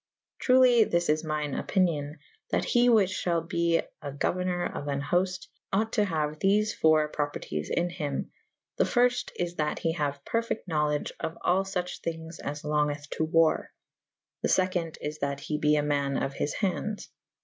[0.39, 4.87] Truley' this is myne opynyon / that he whiche fhall be a gou erner of
[4.87, 8.31] an hooft / ought to haue thefe foure prispertyes in hym.
[8.77, 13.11] The fyrfte is / that he haue perfyte knowlege of all fuche thynges as longeth
[13.11, 13.71] to warre.
[14.41, 17.11] The feconde is that he be a man of his handes.